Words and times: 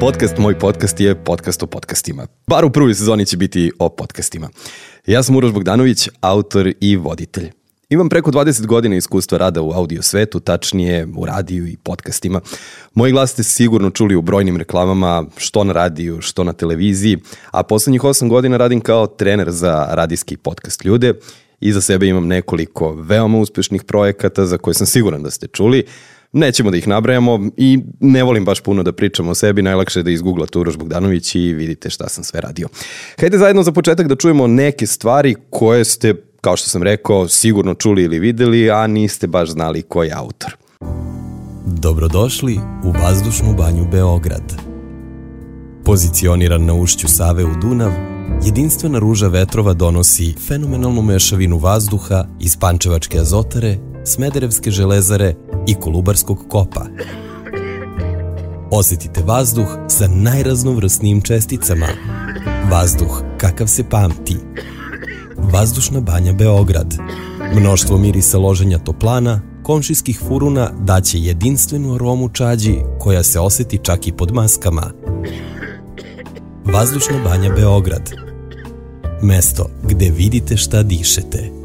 Podcast 0.00 0.38
Moj 0.38 0.58
podcast 0.58 1.00
je 1.00 1.24
podcast 1.24 1.62
o 1.62 1.66
podcastima. 1.66 2.26
Bar 2.46 2.64
u 2.64 2.70
prvoj 2.70 2.94
sezoni 2.94 3.26
će 3.26 3.36
biti 3.36 3.72
o 3.78 3.88
podcastima. 3.88 4.48
Ja 5.06 5.22
sam 5.22 5.36
Uroš 5.36 5.52
Bogdanović, 5.52 6.08
autor 6.20 6.72
i 6.80 6.96
voditelj. 6.96 7.50
Imam 7.88 8.08
preko 8.08 8.30
20 8.30 8.66
godina 8.66 8.96
iskustva 8.96 9.38
rada 9.38 9.62
u 9.62 9.72
audio 9.72 10.02
svetu, 10.02 10.40
tačnije 10.40 11.08
u 11.16 11.26
radiju 11.26 11.66
i 11.66 11.76
podcastima. 11.76 12.40
Moj 12.94 13.10
glas 13.10 13.32
ste 13.32 13.42
sigurno 13.42 13.90
čuli 13.90 14.16
u 14.16 14.22
brojnim 14.22 14.56
reklamama, 14.56 15.24
što 15.36 15.64
na 15.64 15.72
radiju, 15.72 16.20
što 16.20 16.44
na 16.44 16.52
televiziji, 16.52 17.18
a 17.50 17.62
poslednjih 17.62 18.02
8 18.02 18.28
godina 18.28 18.56
radim 18.56 18.80
kao 18.80 19.06
trener 19.06 19.50
za 19.50 19.88
radijski 19.90 20.36
podcast 20.36 20.84
ljude. 20.84 21.14
Iza 21.60 21.80
sebe 21.80 22.06
imam 22.06 22.26
nekoliko 22.26 22.92
veoma 22.92 23.38
uspešnih 23.38 23.84
projekata 23.84 24.46
za 24.46 24.58
koje 24.58 24.74
sam 24.74 24.86
siguran 24.86 25.22
da 25.22 25.30
ste 25.30 25.46
čuli. 25.46 25.84
Nećemo 26.32 26.70
da 26.70 26.76
ih 26.76 26.88
nabrajamo 26.88 27.40
i 27.56 27.78
ne 28.00 28.22
volim 28.22 28.44
baš 28.44 28.60
puno 28.60 28.82
da 28.82 28.92
pričam 28.92 29.28
o 29.28 29.34
sebi, 29.34 29.62
najlakše 29.62 29.98
je 29.98 30.02
da 30.02 30.10
izgooglate 30.10 30.58
Uroš 30.58 30.76
Bogdanović 30.76 31.34
i 31.34 31.38
vidite 31.54 31.90
šta 31.90 32.08
sam 32.08 32.24
sve 32.24 32.40
radio. 32.40 32.68
Hajde 33.20 33.38
zajedno 33.38 33.62
za 33.62 33.72
početak 33.72 34.08
da 34.08 34.16
čujemo 34.16 34.46
neke 34.46 34.86
stvari 34.86 35.34
koje 35.50 35.84
ste, 35.84 36.14
kao 36.40 36.56
što 36.56 36.68
sam 36.68 36.82
rekao, 36.82 37.28
sigurno 37.28 37.74
čuli 37.74 38.02
ili 38.02 38.18
videli, 38.18 38.70
a 38.70 38.86
niste 38.86 39.26
baš 39.26 39.50
znali 39.50 39.82
ko 39.82 40.02
je 40.02 40.12
autor. 40.12 40.56
Dobrodošli 41.66 42.60
u 42.84 42.90
vazdušnu 42.90 43.54
banju 43.54 43.86
Beograd. 43.90 44.62
Pozicioniran 45.84 46.64
na 46.64 46.74
ušću 46.74 47.08
Save 47.08 47.44
u 47.44 47.54
Dunav, 47.60 47.92
jedinstvena 48.44 48.98
ruža 48.98 49.28
vetrova 49.28 49.74
donosi 49.74 50.34
fenomenalnu 50.48 51.02
mešavinu 51.02 51.58
vazduha 51.58 52.24
iz 52.40 52.56
Pančevačke 52.56 53.18
azotare 53.18 53.76
Smederevske 54.08 54.70
železare 54.70 55.34
i 55.66 55.74
Kolubarskog 55.74 56.44
kopa. 56.48 56.86
Osetite 58.70 59.22
vazduh 59.24 59.66
sa 59.88 60.08
najraznovrsnijim 60.08 61.20
česticama. 61.22 61.86
Vazduh 62.70 63.22
kakav 63.38 63.66
se 63.66 63.84
pamti. 63.90 64.36
Vazdušna 65.36 66.00
banja 66.00 66.32
Beograd. 66.32 66.94
Mnoštvo 67.54 67.98
mirisa 67.98 68.38
loženja 68.38 68.78
toplana, 68.78 69.40
komšijskih 69.62 70.20
furuna 70.28 70.70
daće 70.80 71.18
jedinstvenu 71.18 71.94
aromu 71.94 72.28
čađi 72.28 72.78
koja 72.98 73.22
se 73.22 73.40
oseti 73.40 73.78
čak 73.82 74.06
i 74.06 74.12
pod 74.12 74.32
maskama. 74.32 74.92
Vazdušna 76.64 77.18
banja 77.24 77.54
Beograd. 77.54 78.10
Mesto 79.22 79.70
gde 79.82 80.10
vidite 80.10 80.56
šta 80.56 80.82
dišete. 80.82 81.57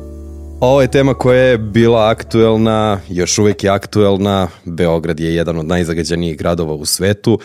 Ovo 0.63 0.81
je 0.81 0.87
tema 0.87 1.13
koja 1.13 1.39
je 1.39 1.57
bila 1.57 2.09
aktuelna, 2.09 2.99
još 3.09 3.37
uvek 3.37 3.63
je 3.63 3.69
aktuelna. 3.69 4.47
Beograd 4.65 5.19
je 5.19 5.35
jedan 5.35 5.57
od 5.57 5.65
najzagađanijih 5.65 6.37
gradova 6.37 6.73
u 6.73 6.85
svetu 6.85 7.39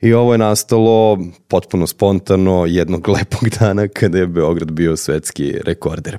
i 0.00 0.12
ovo 0.12 0.34
je 0.34 0.38
nastalo 0.38 1.18
potpuno 1.48 1.86
spontano 1.86 2.66
jednog 2.66 3.08
lepog 3.18 3.48
dana 3.60 3.88
kada 3.88 4.18
je 4.18 4.26
Beograd 4.26 4.70
bio 4.72 4.96
svetski 4.96 5.54
rekorder. 5.64 6.18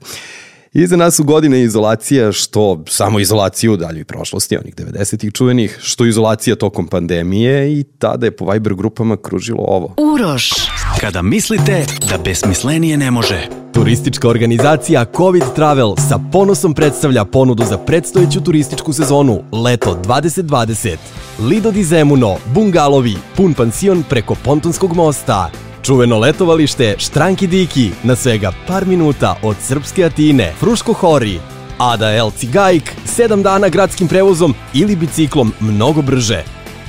Iza 0.73 0.97
nas 0.97 1.15
su 1.15 1.23
godine 1.23 1.61
izolacija, 1.61 2.31
što 2.31 2.83
samo 2.87 3.19
izolaciju 3.19 3.73
u 3.73 3.77
daljoj 3.77 4.03
prošlosti, 4.03 4.57
onih 4.57 4.75
90-ih 4.75 5.33
čuvenih, 5.33 5.77
što 5.81 6.05
izolacija 6.05 6.55
tokom 6.55 6.87
pandemije 6.87 7.79
i 7.79 7.83
tada 7.83 8.25
je 8.25 8.35
po 8.35 8.51
Viber 8.51 8.73
grupama 8.73 9.17
kružilo 9.17 9.63
ovo. 9.67 9.95
Uroš. 9.97 10.51
Kada 10.99 11.21
mislite 11.21 11.85
da 12.09 12.17
besmislenije 12.17 12.97
ne 12.97 13.11
može. 13.11 13.47
Turistička 13.73 14.29
organizacija 14.29 15.05
Covid 15.17 15.43
Travel 15.55 15.95
sa 16.09 16.19
ponosom 16.31 16.73
predstavlja 16.73 17.25
ponudu 17.25 17.65
za 17.65 17.77
predstojeću 17.77 18.41
turističku 18.41 18.93
sezonu 18.93 19.43
Leto 19.51 20.01
2020. 20.05 20.97
Lido 21.39 21.71
di 21.71 21.83
Zemuno, 21.83 22.37
bungalovi, 22.53 23.15
pun 23.37 23.53
pansion 23.53 24.03
preko 24.09 24.35
Pontonskog 24.43 24.95
mosta. 24.95 25.68
Čuveno 25.83 26.19
letovalište 26.19 26.95
Štranki 26.97 27.47
Diki 27.47 27.91
na 28.03 28.15
svega 28.15 28.51
par 28.67 28.85
minuta 28.85 29.35
od 29.43 29.55
Srpske 29.61 30.05
Atine, 30.05 30.53
Fruško 30.59 30.93
Hori, 30.93 31.39
Ada 31.77 32.11
El 32.15 32.31
Cigajk, 32.31 32.91
7 33.17 33.43
dana 33.43 33.69
gradskim 33.69 34.07
prevozom 34.07 34.53
ili 34.73 34.95
biciklom 34.95 35.53
mnogo 35.59 36.01
brže. 36.01 36.43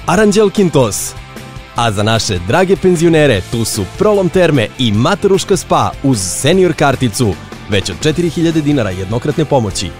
Aranđel 0.06 0.50
Kintos, 0.50 1.14
A 1.76 1.90
za 1.92 2.02
naše 2.02 2.38
drage 2.46 2.76
penzionere 2.76 3.40
tu 3.50 3.64
su 3.64 3.84
Prolom 3.98 4.28
Terme 4.28 4.68
i 4.78 4.92
Mataruška 4.92 5.56
Spa 5.56 5.90
uz 6.02 6.18
senior 6.20 6.72
karticu, 6.72 7.34
već 7.68 7.90
od 7.90 7.96
4000 8.02 8.62
dinara 8.62 8.90
jednokratne 8.90 9.44
pomoći. 9.44 9.90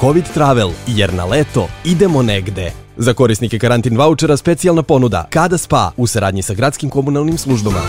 Covid 0.00 0.24
Travel, 0.34 0.70
jer 0.86 1.14
na 1.14 1.24
leto 1.24 1.68
idemo 1.84 2.22
negde. 2.22 2.72
Za 3.02 3.14
korisnike 3.14 3.58
karantin 3.58 3.96
vouchera 3.96 4.36
specijalna 4.36 4.82
ponuda 4.82 5.26
Kada 5.30 5.58
Spa 5.58 5.90
u 5.96 6.06
saradnji 6.06 6.42
sa 6.42 6.54
gradskim 6.54 6.90
komunalnim 6.90 7.38
službama. 7.38 7.80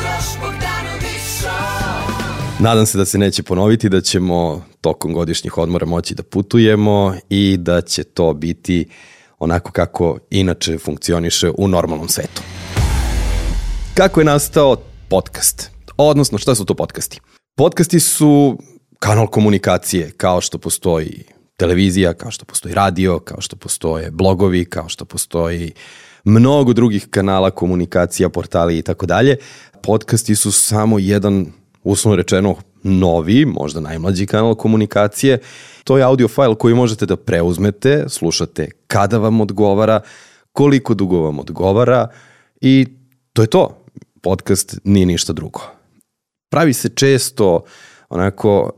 Nadam 2.60 2.86
se 2.86 2.98
da 2.98 3.06
se 3.06 3.18
neće 3.18 3.44
ponoviti, 3.44 3.90
da 3.90 4.02
ćemo 4.02 4.64
tokom 4.82 5.14
godišnjih 5.14 5.58
odmora 5.58 5.86
moći 5.86 6.16
da 6.16 6.24
putujemo 6.24 7.16
i 7.30 7.58
da 7.58 7.82
će 7.82 8.04
to 8.04 8.34
biti 8.34 8.86
onako 9.40 9.72
kako 9.72 10.18
inače 10.30 10.78
funkcioniše 10.78 11.52
u 11.58 11.68
normalnom 11.68 12.10
svetu. 12.10 12.42
Kako 13.94 14.22
je 14.22 14.26
nastao 14.26 14.76
podcast? 15.10 15.72
Odnosno, 15.98 16.38
šta 16.38 16.56
su 16.56 16.66
to 16.66 16.74
podcasti? 16.74 17.20
Podcasti 17.56 18.00
su 18.00 18.58
kanal 19.00 19.28
komunikacije, 19.28 20.12
kao 20.12 20.42
što 20.42 20.58
postoji 20.58 21.24
televizija, 21.62 22.14
kao 22.14 22.32
što 22.32 22.46
postoji 22.46 22.74
radio, 22.74 23.20
kao 23.20 23.42
što 23.42 23.56
postoje 23.56 24.12
blogovi, 24.12 24.66
kao 24.66 24.90
što 24.90 25.06
postoji 25.06 25.72
mnogo 26.24 26.74
drugih 26.74 27.08
kanala 27.10 27.52
komunikacija, 27.52 28.30
portali 28.30 28.78
i 28.78 28.82
tako 28.82 29.06
dalje. 29.06 29.38
Podcasti 29.84 30.36
su 30.36 30.52
samo 30.52 31.00
jedan, 31.00 31.46
uslovno 31.84 32.16
rečeno, 32.16 32.56
novi, 32.84 33.46
možda 33.46 33.80
najmlađi 33.80 34.26
kanal 34.26 34.56
komunikacije. 34.56 35.38
To 35.84 35.98
je 35.98 36.04
audio 36.04 36.28
file 36.28 36.56
koji 36.56 36.76
možete 36.76 37.06
da 37.06 37.16
preuzmete, 37.16 38.06
slušate 38.10 38.70
kada 38.88 39.18
vam 39.18 39.42
odgovara, 39.42 40.02
koliko 40.52 40.94
dugo 40.94 41.22
vam 41.22 41.40
odgovara 41.40 42.08
i 42.62 42.88
to 43.34 43.42
je 43.42 43.48
to 43.48 43.86
podcast 44.22 44.80
nije 44.84 45.06
ništa 45.06 45.34
drugo. 45.34 45.62
Pravi 46.50 46.74
se 46.74 46.90
često 46.90 47.64
onako 48.12 48.72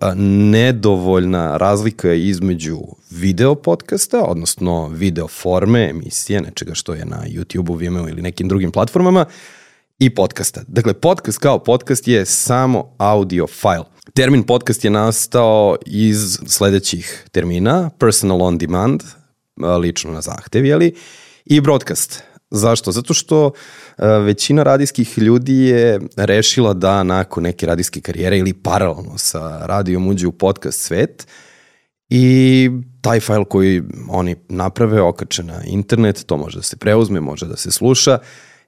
nedovoljna 0.51 1.57
razlika 1.57 2.13
između 2.13 2.79
video 3.09 3.55
podcasta, 3.55 4.23
odnosno 4.23 4.87
video 4.87 5.27
forme, 5.27 5.89
emisije, 5.89 6.41
nečega 6.41 6.73
što 6.73 6.93
je 6.93 7.05
na 7.05 7.23
YouTube-u, 7.27 7.73
Vimeo 7.73 8.09
ili 8.09 8.21
nekim 8.21 8.47
drugim 8.47 8.71
platformama, 8.71 9.25
i 9.99 10.09
podcasta. 10.09 10.61
Dakle, 10.67 10.93
podcast 10.93 11.37
kao 11.37 11.59
podcast 11.59 12.07
je 12.07 12.25
samo 12.25 12.95
audio 12.97 13.47
file. 13.47 13.85
Termin 14.13 14.43
podcast 14.43 14.83
je 14.85 14.91
nastao 14.91 15.75
iz 15.85 16.39
sledećih 16.47 17.25
termina, 17.31 17.89
personal 17.99 18.41
on 18.41 18.57
demand, 18.57 19.01
lično 19.79 20.11
na 20.11 20.21
zahtev, 20.21 20.65
jeli, 20.65 20.95
i 21.45 21.61
broadcast, 21.61 22.23
Zašto? 22.55 22.91
Zato 22.91 23.13
što 23.13 23.51
e, 23.97 24.07
većina 24.07 24.63
radijskih 24.63 25.17
ljudi 25.17 25.53
je 25.53 25.99
rešila 26.15 26.73
da 26.73 27.03
nakon 27.03 27.43
neke 27.43 27.65
radijske 27.65 28.01
karijere 28.01 28.37
ili 28.37 28.53
paralelno 28.53 29.17
sa 29.17 29.65
radijom 29.65 30.07
uđe 30.07 30.27
u 30.27 30.31
podcast 30.31 30.79
svet 30.79 31.27
i 32.09 32.69
taj 33.01 33.19
fajl 33.19 33.43
koji 33.43 33.81
oni 34.09 34.35
naprave 34.49 35.01
okače 35.01 35.43
na 35.43 35.63
internet, 35.65 36.23
to 36.25 36.37
može 36.37 36.57
da 36.57 36.63
se 36.63 36.77
preuzme, 36.77 37.19
može 37.19 37.45
da 37.45 37.57
se 37.57 37.71
sluša 37.71 38.17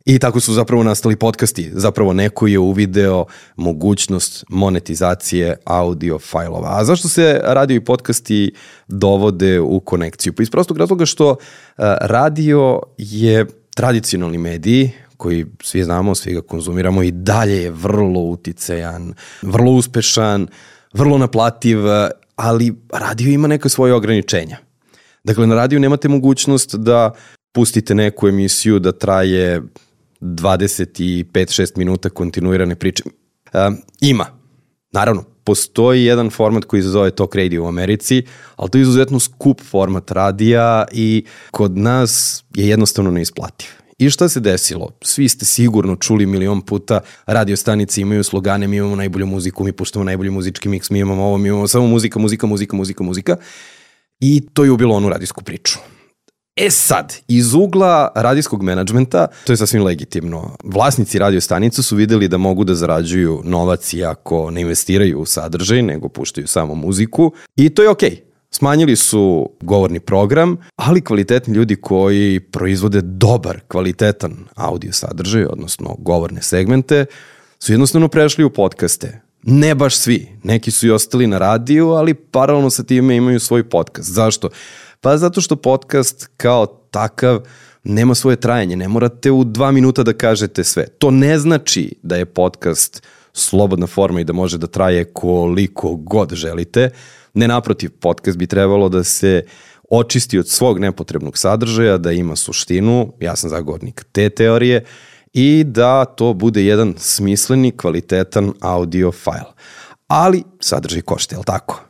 i 0.06 0.20
tako 0.20 0.40
su 0.40 0.54
zapravo 0.54 0.84
nastali 0.84 1.16
podcasti. 1.16 1.70
Zapravo 1.74 2.14
neko 2.14 2.48
je 2.48 2.60
uvideo 2.60 3.26
mogućnost 3.56 4.46
monetizacije 4.50 5.56
audio 5.66 6.20
fajlova. 6.20 6.80
A 6.80 6.86
zašto 6.86 7.08
se 7.10 7.42
radio 7.44 7.76
i 7.76 7.86
podcasti 7.86 8.54
dovode 8.88 9.60
u 9.60 9.80
konekciju? 9.80 10.34
Pa 10.34 10.44
iz 10.44 10.50
prostog 10.50 10.78
razloga 10.78 11.06
što 11.06 11.32
e, 11.32 11.36
radio 12.02 12.82
je 12.98 13.46
tradicionalni 13.76 14.38
mediji, 14.38 14.92
koji 15.18 15.46
svi 15.64 15.84
znamo, 15.84 16.16
svi 16.16 16.34
ga 16.34 16.42
konzumiramo 16.42 17.04
i 17.04 17.12
dalje 17.12 17.64
je 17.64 17.72
vrlo 17.72 18.22
uticajan, 18.22 19.14
vrlo 19.42 19.72
uspešan, 19.72 20.48
vrlo 20.94 21.18
naplativ, 21.18 21.78
ali 22.36 22.74
radio 22.94 23.32
ima 23.32 23.48
neke 23.48 23.70
svoje 23.70 23.94
ograničenja. 23.94 24.58
Dakle, 25.24 25.48
na 25.48 25.56
radiju 25.56 25.80
nemate 25.80 26.08
mogućnost 26.08 26.76
da 26.76 27.12
pustite 27.52 27.96
neku 27.96 28.28
emisiju 28.28 28.80
da 28.80 28.92
traje 28.92 29.62
25-6 30.22 31.78
minuta 31.78 32.10
kontinuirane 32.10 32.76
priče. 32.76 33.04
E, 33.54 33.70
ima. 34.02 34.26
Naravno, 34.92 35.24
postoji 35.46 36.06
jedan 36.06 36.30
format 36.30 36.66
koji 36.66 36.82
se 36.82 36.90
zove 36.90 37.12
Talk 37.12 37.36
Radio 37.36 37.64
u 37.64 37.68
Americi, 37.68 38.24
ali 38.56 38.70
to 38.70 38.78
je 38.78 38.82
izuzetno 38.82 39.20
skup 39.20 39.62
format 39.62 40.12
radija 40.12 40.86
i 40.92 41.26
kod 41.52 41.78
nas 41.78 42.44
je 42.56 42.68
jednostavno 42.68 43.12
neisplativ. 43.12 43.68
I 43.98 44.10
šta 44.10 44.30
se 44.30 44.40
desilo? 44.40 44.90
Svi 45.02 45.30
ste 45.30 45.46
sigurno 45.46 45.96
čuli 45.96 46.26
milion 46.26 46.62
puta, 46.62 47.00
radio 47.26 47.58
stanice 47.58 48.02
imaju 48.02 48.24
slogane, 48.24 48.68
mi 48.68 48.78
imamo 48.78 48.96
najbolju 48.96 49.26
muziku, 49.26 49.64
mi 49.64 49.72
puštamo 49.72 50.06
najbolji 50.06 50.30
muzički 50.30 50.70
miks, 50.70 50.90
mi 50.90 51.00
imamo 51.00 51.24
ovo, 51.24 51.38
mi 51.38 51.50
imamo 51.50 51.68
samo 51.68 51.88
muzika, 51.88 52.20
muzika, 52.20 52.48
muzika, 52.48 52.76
muzika, 52.76 53.04
muzika. 53.04 53.38
I 54.20 54.42
to 54.54 54.64
je 54.64 54.72
ubilo 54.72 54.96
onu 54.96 55.10
radijsku 55.10 55.44
priču. 55.44 55.80
E 56.56 56.70
sad, 56.70 57.16
iz 57.28 57.54
ugla 57.54 58.12
radijskog 58.16 58.64
menadžmenta, 58.64 59.28
to 59.46 59.54
je 59.54 59.58
sasvim 59.58 59.84
legitimno. 59.84 60.56
Vlasnici 60.64 61.20
radio 61.20 61.42
stanica 61.42 61.84
su 61.84 61.96
videli 61.96 62.28
da 62.28 62.38
mogu 62.38 62.64
da 62.64 62.76
zarađuju 62.76 63.42
novac 63.44 63.94
iako 63.94 64.52
ne 64.52 64.62
investiraju 64.62 65.20
u 65.20 65.26
sadržaj, 65.26 65.82
nego 65.82 66.10
puštaju 66.10 66.48
samo 66.48 66.76
muziku 66.76 67.32
i 67.56 67.70
to 67.70 67.84
je 67.84 67.90
okej. 67.90 68.10
Okay. 68.10 68.20
Smanjili 68.52 68.96
su 68.96 69.50
govorni 69.62 70.00
program, 70.00 70.58
ali 70.76 71.02
kvalitetni 71.02 71.54
ljudi 71.54 71.76
koji 71.76 72.40
proizvode 72.40 73.02
dobar, 73.02 73.60
kvalitetan 73.68 74.38
audio 74.56 74.94
sadržaj, 74.94 75.46
odnosno 75.46 75.96
govorne 76.00 76.42
segmente, 76.42 77.06
su 77.60 77.74
jednostavno 77.74 78.08
prešli 78.08 78.44
u 78.44 78.50
podcaste. 78.50 79.22
Ne 79.44 79.76
baš 79.76 79.98
svi. 79.98 80.28
Neki 80.44 80.72
su 80.72 80.88
i 80.88 80.92
ostali 80.92 81.28
na 81.28 81.38
radiju, 81.38 81.90
ali 81.90 82.14
paralelno 82.14 82.70
sa 82.70 82.84
time 82.84 83.16
imaju 83.16 83.40
svoj 83.40 83.70
podcast. 83.70 84.12
Zašto? 84.12 84.50
Pa 85.02 85.18
zato 85.18 85.42
što 85.42 85.56
podcast 85.56 86.30
kao 86.38 86.66
takav 86.92 87.40
nema 87.84 88.16
svoje 88.16 88.36
trajanje. 88.36 88.76
Ne 88.76 88.88
morate 88.88 89.32
u 89.32 89.44
dva 89.44 89.72
minuta 89.72 90.04
da 90.04 90.14
kažete 90.14 90.64
sve. 90.64 90.88
To 90.88 91.12
ne 91.12 91.40
znači 91.40 91.96
da 92.04 92.16
je 92.16 92.26
podcast 92.26 93.04
slobodna 93.34 93.88
forma 93.88 94.22
i 94.22 94.24
da 94.24 94.34
može 94.34 94.58
da 94.58 94.68
traje 94.68 95.14
koliko 95.14 95.96
god 95.96 96.34
želite. 96.34 96.90
Ne 97.34 97.48
naprotiv, 97.48 97.90
podcast 98.00 98.38
bi 98.38 98.48
trebalo 98.48 98.90
da 98.90 99.04
se 99.04 99.44
očisti 99.90 100.40
od 100.40 100.50
svog 100.50 100.80
nepotrebnog 100.80 101.38
sadržaja, 101.38 101.98
da 101.98 102.12
ima 102.12 102.36
suštinu, 102.36 103.14
ja 103.20 103.36
sam 103.36 103.50
zagovornik 103.50 104.06
te 104.12 104.30
teorije, 104.30 104.86
i 105.34 105.64
da 105.64 106.06
to 106.06 106.34
bude 106.34 106.66
jedan 106.66 106.94
smisleni, 106.98 107.72
kvalitetan 107.72 108.54
audio 108.62 109.12
file. 109.12 109.52
Ali 110.08 110.44
sadržaj 110.60 111.02
košta, 111.02 111.36
je 111.36 111.40
li 111.40 111.46
tako? 111.46 111.82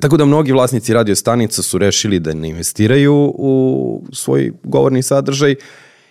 Tako 0.00 0.16
da 0.16 0.24
mnogi 0.24 0.52
vlasnici 0.52 0.92
radio 0.92 1.16
stanica 1.16 1.62
su 1.62 1.78
rešili 1.78 2.20
da 2.20 2.34
ne 2.34 2.48
investiraju 2.48 3.14
u 3.38 4.02
svoj 4.12 4.52
govorni 4.64 5.02
sadržaj 5.02 5.54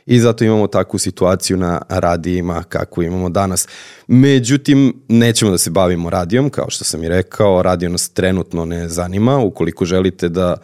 i 0.05 0.19
zato 0.19 0.43
imamo 0.43 0.67
takvu 0.67 0.99
situaciju 0.99 1.57
na 1.57 1.81
radijima 1.89 2.63
kakvu 2.63 3.03
imamo 3.03 3.29
danas. 3.29 3.67
Međutim, 4.07 4.93
nećemo 5.07 5.51
da 5.51 5.57
se 5.57 5.69
bavimo 5.69 6.09
radijom, 6.09 6.49
kao 6.49 6.69
što 6.69 6.83
sam 6.83 7.03
i 7.03 7.09
rekao, 7.09 7.61
radio 7.63 7.89
nas 7.89 8.09
trenutno 8.09 8.65
ne 8.65 8.89
zanima. 8.89 9.39
Ukoliko 9.39 9.85
želite 9.85 10.29
da 10.29 10.57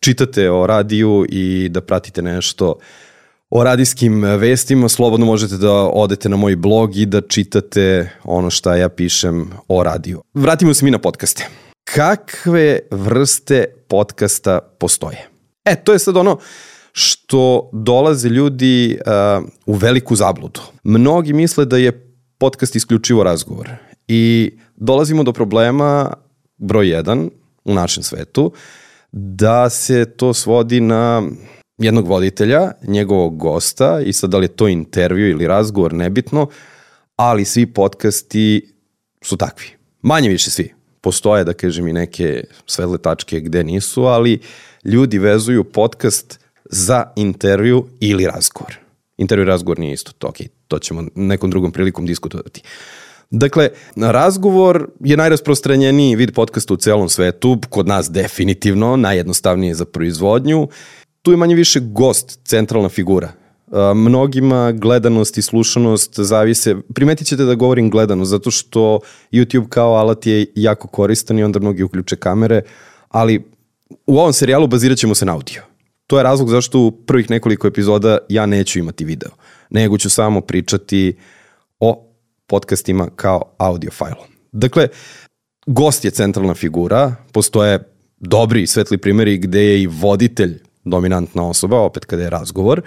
čitate 0.00 0.50
o 0.50 0.66
radiju 0.66 1.26
i 1.28 1.68
da 1.68 1.80
pratite 1.80 2.22
nešto 2.22 2.74
o 3.50 3.64
radijskim 3.64 4.22
vestima, 4.22 4.88
slobodno 4.88 5.26
možete 5.26 5.56
da 5.56 5.72
odete 5.72 6.28
na 6.28 6.36
moj 6.36 6.56
blog 6.56 6.96
i 6.96 7.06
da 7.06 7.20
čitate 7.20 8.10
ono 8.24 8.50
šta 8.50 8.76
ja 8.76 8.88
pišem 8.88 9.50
o 9.68 9.82
radiju. 9.82 10.22
Vratimo 10.34 10.74
se 10.74 10.84
mi 10.84 10.90
na 10.90 10.98
podcaste 10.98 11.48
kakve 11.94 12.78
vrste 12.90 13.64
podcasta 13.88 14.58
postoje. 14.78 15.28
E, 15.64 15.76
to 15.76 15.92
je 15.92 15.98
sad 15.98 16.16
ono 16.16 16.38
što 16.92 17.70
dolaze 17.72 18.28
ljudi 18.28 18.98
uh, 19.06 19.48
u 19.66 19.74
veliku 19.74 20.16
zabludu. 20.16 20.60
Mnogi 20.84 21.32
misle 21.32 21.64
da 21.64 21.76
je 21.76 22.14
podcast 22.38 22.76
isključivo 22.76 23.22
razgovor 23.22 23.70
i 24.08 24.52
dolazimo 24.76 25.22
do 25.22 25.32
problema 25.32 26.12
broj 26.56 26.88
jedan 26.88 27.30
u 27.64 27.74
našem 27.74 28.02
svetu, 28.02 28.52
da 29.12 29.70
se 29.70 30.04
to 30.04 30.34
svodi 30.34 30.80
na 30.80 31.22
jednog 31.78 32.08
voditelja, 32.08 32.70
njegovog 32.82 33.36
gosta 33.36 34.00
i 34.00 34.12
sad 34.12 34.30
da 34.30 34.38
li 34.38 34.44
je 34.44 34.56
to 34.56 34.68
intervju 34.68 35.30
ili 35.30 35.46
razgovor, 35.46 35.92
nebitno, 35.92 36.48
ali 37.16 37.44
svi 37.44 37.66
podcasti 37.66 38.72
su 39.22 39.36
takvi. 39.36 39.66
Manje 40.02 40.28
više 40.28 40.50
svi 40.50 40.77
postoje, 41.00 41.44
da 41.44 41.52
kažem, 41.52 41.88
i 41.88 41.92
neke 41.92 42.44
svetle 42.66 42.98
tačke 42.98 43.40
gde 43.40 43.64
nisu, 43.64 44.02
ali 44.02 44.40
ljudi 44.84 45.18
vezuju 45.18 45.64
podcast 45.64 46.40
za 46.64 47.12
intervju 47.16 47.86
ili 48.00 48.26
razgovor. 48.26 48.78
Intervju 49.16 49.42
i 49.42 49.46
razgovor 49.46 49.78
nije 49.78 49.92
isto, 49.92 50.12
to, 50.18 50.26
ok, 50.26 50.36
to 50.68 50.78
ćemo 50.78 51.04
nekom 51.14 51.50
drugom 51.50 51.72
prilikom 51.72 52.06
diskutovati. 52.06 52.62
Dakle, 53.30 53.68
razgovor 53.96 54.88
je 55.00 55.16
najrasprostranjeniji 55.16 56.16
vid 56.16 56.34
podcasta 56.34 56.74
u 56.74 56.76
celom 56.76 57.08
svetu, 57.08 57.58
kod 57.68 57.86
nas 57.86 58.10
definitivno, 58.10 58.96
najjednostavnije 58.96 59.74
za 59.74 59.84
proizvodnju. 59.84 60.68
Tu 61.22 61.30
je 61.30 61.36
manje 61.36 61.54
više 61.54 61.80
gost, 61.80 62.40
centralna 62.44 62.88
figura 62.88 63.32
mnogima 63.94 64.72
gledanost 64.72 65.38
i 65.38 65.42
slušanost 65.42 66.20
zavise, 66.20 66.74
primetit 66.94 67.26
ćete 67.26 67.44
da 67.44 67.54
govorim 67.54 67.90
gledano, 67.90 68.24
zato 68.24 68.50
što 68.50 69.00
YouTube 69.32 69.68
kao 69.68 69.94
alat 69.94 70.26
je 70.26 70.46
jako 70.54 70.88
koristan 70.88 71.38
i 71.38 71.42
onda 71.42 71.58
mnogi 71.58 71.82
uključe 71.82 72.16
kamere, 72.16 72.62
ali 73.08 73.44
u 74.06 74.18
ovom 74.18 74.32
serijalu 74.32 74.66
bazirat 74.66 74.98
ćemo 74.98 75.14
se 75.14 75.24
na 75.24 75.32
audio. 75.32 75.62
To 76.06 76.16
je 76.16 76.22
razlog 76.22 76.50
zašto 76.50 76.80
u 76.80 76.90
prvih 76.90 77.30
nekoliko 77.30 77.66
epizoda 77.66 78.18
ja 78.28 78.46
neću 78.46 78.78
imati 78.78 79.04
video, 79.04 79.30
nego 79.70 79.98
ću 79.98 80.10
samo 80.10 80.40
pričati 80.40 81.16
o 81.80 82.04
podcastima 82.46 83.08
kao 83.16 83.42
audio 83.58 83.90
fajlu. 83.90 84.22
Dakle, 84.52 84.88
gost 85.66 86.04
je 86.04 86.10
centralna 86.10 86.54
figura, 86.54 87.14
postoje 87.32 87.78
dobri 88.16 88.62
i 88.62 88.66
svetli 88.66 88.98
primjeri 88.98 89.38
gde 89.38 89.62
je 89.62 89.82
i 89.82 89.86
voditelj 89.86 90.58
dominantna 90.84 91.48
osoba, 91.48 91.80
opet 91.80 92.04
kada 92.04 92.22
je 92.22 92.30
razgovor, 92.30 92.82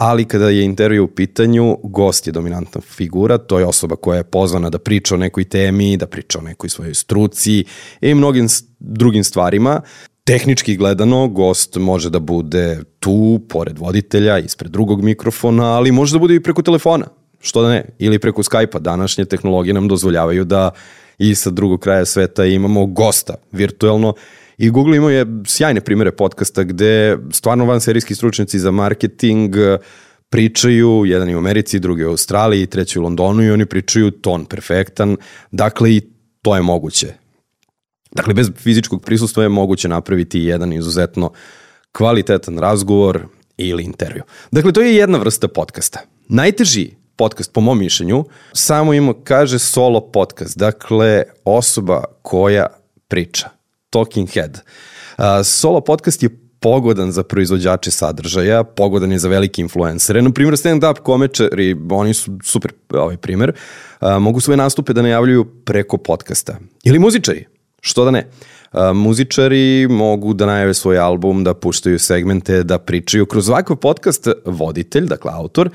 ali 0.00 0.24
kada 0.24 0.48
je 0.48 0.64
intervju 0.64 1.04
u 1.04 1.08
pitanju, 1.08 1.78
gost 1.82 2.26
je 2.26 2.32
dominantna 2.32 2.80
figura, 2.80 3.38
to 3.38 3.58
je 3.58 3.66
osoba 3.66 3.96
koja 3.96 4.16
je 4.16 4.24
pozvana 4.24 4.70
da 4.70 4.78
priča 4.78 5.14
o 5.14 5.18
nekoj 5.18 5.44
temi, 5.44 5.96
da 5.96 6.06
priča 6.06 6.38
o 6.38 6.42
nekoj 6.42 6.70
svojoj 6.70 6.94
struci 6.94 7.64
i 8.00 8.14
mnogim 8.14 8.46
drugim 8.78 9.24
stvarima. 9.24 9.80
Tehnički 10.24 10.76
gledano, 10.76 11.28
gost 11.28 11.76
može 11.76 12.10
da 12.10 12.18
bude 12.18 12.80
tu, 12.98 13.40
pored 13.48 13.78
voditelja, 13.78 14.38
ispred 14.38 14.70
drugog 14.70 15.02
mikrofona, 15.02 15.64
ali 15.64 15.92
može 15.92 16.12
da 16.12 16.18
bude 16.18 16.34
i 16.34 16.42
preko 16.42 16.62
telefona, 16.62 17.06
što 17.40 17.62
da 17.62 17.68
ne, 17.68 17.84
ili 17.98 18.18
preko 18.18 18.42
Skype-a. 18.42 18.78
Današnje 18.78 19.24
tehnologije 19.24 19.74
nam 19.74 19.88
dozvoljavaju 19.88 20.44
da 20.44 20.70
i 21.18 21.34
sa 21.34 21.50
drugog 21.50 21.80
kraja 21.80 22.04
sveta 22.04 22.44
imamo 22.44 22.86
gosta 22.86 23.34
virtuelno 23.52 24.14
I 24.60 24.70
Google 24.70 24.96
imao 24.96 25.10
je 25.10 25.26
sjajne 25.46 25.80
primere 25.80 26.12
podcasta 26.12 26.62
gde 26.62 27.18
stvarno 27.32 27.64
van 27.64 27.80
serijski 27.80 28.14
stručnjaci 28.14 28.58
za 28.58 28.70
marketing 28.70 29.56
eh, 29.56 29.78
pričaju, 30.30 31.04
jedan 31.06 31.28
je 31.28 31.36
u 31.36 31.38
Americi, 31.38 31.78
drugi 31.78 32.04
u 32.04 32.10
Australiji, 32.10 32.66
treći 32.66 32.98
u 32.98 33.02
Londonu 33.02 33.42
i 33.42 33.50
oni 33.50 33.66
pričaju 33.66 34.10
ton 34.10 34.44
perfektan. 34.44 35.16
Dakle, 35.50 35.92
i 35.92 36.02
to 36.42 36.56
je 36.56 36.62
moguće. 36.62 37.06
Dakle, 38.12 38.34
bez 38.34 38.50
fizičkog 38.56 39.04
prisustva 39.04 39.42
je 39.42 39.48
moguće 39.48 39.88
napraviti 39.88 40.40
jedan 40.40 40.72
izuzetno 40.72 41.32
kvalitetan 41.92 42.58
razgovor 42.58 43.22
ili 43.56 43.84
intervju. 43.84 44.22
Dakle, 44.50 44.72
to 44.72 44.80
je 44.80 44.96
jedna 44.96 45.18
vrsta 45.18 45.48
podcasta. 45.48 46.00
Najteži 46.28 46.90
podcast, 47.16 47.52
po 47.52 47.60
mom 47.60 47.78
mišljenju, 47.78 48.24
samo 48.52 48.94
ima, 48.94 49.14
kaže 49.24 49.58
solo 49.58 50.10
podcast. 50.10 50.58
Dakle, 50.58 51.22
osoba 51.44 52.04
koja 52.22 52.66
priča 53.08 53.59
Talking 53.90 54.30
Head. 54.30 54.60
Uh, 55.18 55.24
solo 55.44 55.80
podcast 55.80 56.22
je 56.22 56.28
pogodan 56.60 57.12
za 57.12 57.22
proizvođače 57.22 57.90
sadržaja, 57.90 58.64
pogodan 58.64 59.12
je 59.12 59.18
za 59.18 59.28
velike 59.28 59.62
influencere. 59.62 60.22
Na 60.22 60.32
primjer, 60.32 60.54
stand-up 60.54 60.98
komečari, 61.02 61.76
oni 61.90 62.14
su 62.14 62.38
super 62.44 62.72
ovaj 62.92 63.16
primjer, 63.16 63.52
uh, 64.00 64.08
mogu 64.20 64.40
svoje 64.40 64.56
nastupe 64.56 64.92
da 64.92 65.02
najavljuju 65.02 65.44
preko 65.64 65.96
podcasta. 65.96 66.58
Ili 66.84 66.98
muzičari, 66.98 67.46
što 67.80 68.04
da 68.04 68.10
ne. 68.10 68.26
Uh, 68.72 68.80
muzičari 68.94 69.88
mogu 69.90 70.34
da 70.34 70.46
najave 70.46 70.74
svoj 70.74 70.98
album, 70.98 71.44
da 71.44 71.54
puštaju 71.54 71.98
segmente, 71.98 72.62
da 72.62 72.78
pričaju. 72.78 73.26
Kroz 73.26 73.48
ovakav 73.48 73.76
podcast 73.76 74.28
voditelj, 74.44 75.06
dakle 75.06 75.30
autor, 75.34 75.70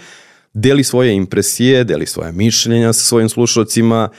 deli 0.54 0.84
svoje 0.84 1.14
impresije, 1.14 1.84
deli 1.84 2.06
svoje 2.06 2.32
mišljenja 2.32 2.94
sa 2.94 3.06
svojim 3.06 3.30
slušalcima, 3.30 4.10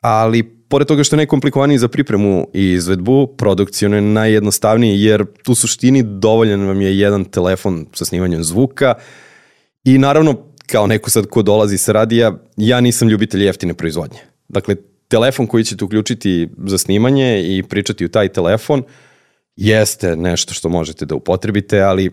ali 0.00 0.55
pored 0.68 0.88
toga 0.88 1.04
što 1.04 1.16
je 1.16 1.18
najkomplikovaniji 1.18 1.78
za 1.78 1.88
pripremu 1.88 2.48
i 2.54 2.70
izvedbu, 2.72 3.26
produkcijno 3.26 3.96
je 3.96 4.02
najjednostavniji 4.02 5.02
jer 5.02 5.24
u 5.48 5.54
suštini 5.54 6.02
dovoljan 6.02 6.66
vam 6.66 6.80
je 6.80 6.98
jedan 6.98 7.24
telefon 7.24 7.86
sa 7.92 8.04
snimanjem 8.04 8.44
zvuka 8.44 8.94
i 9.84 9.98
naravno 9.98 10.36
kao 10.66 10.86
neko 10.86 11.10
sad 11.10 11.26
ko 11.26 11.42
dolazi 11.42 11.78
sa 11.78 11.92
radija, 11.92 12.38
ja 12.56 12.80
nisam 12.80 13.08
ljubitelj 13.08 13.44
jeftine 13.44 13.74
proizvodnje. 13.74 14.18
Dakle, 14.48 14.76
telefon 15.08 15.46
koji 15.46 15.64
ćete 15.64 15.84
uključiti 15.84 16.48
za 16.66 16.78
snimanje 16.78 17.56
i 17.56 17.62
pričati 17.62 18.04
u 18.04 18.08
taj 18.08 18.28
telefon 18.28 18.82
jeste 19.56 20.16
nešto 20.16 20.54
što 20.54 20.68
možete 20.68 21.06
da 21.06 21.14
upotrebite, 21.14 21.80
ali 21.80 22.10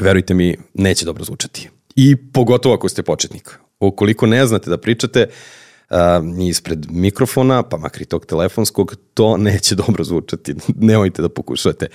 verujte 0.00 0.34
mi, 0.34 0.56
neće 0.74 1.04
dobro 1.04 1.24
zvučati. 1.24 1.68
I 1.96 2.16
pogotovo 2.16 2.74
ako 2.74 2.88
ste 2.88 3.02
početnik. 3.02 3.58
Ukoliko 3.80 4.26
ne 4.26 4.46
znate 4.46 4.70
da 4.70 4.78
pričate, 4.78 5.22
uh, 5.22 5.57
uh, 5.90 6.48
ispred 6.48 6.86
mikrofona, 6.90 7.62
pa 7.62 7.76
makar 7.76 8.02
i 8.02 8.04
tog 8.04 8.26
telefonskog, 8.26 8.96
to 9.14 9.36
neće 9.36 9.74
dobro 9.74 10.04
zvučati. 10.04 10.54
Nemojte 10.90 11.22
da 11.22 11.28
pokušate. 11.28 11.86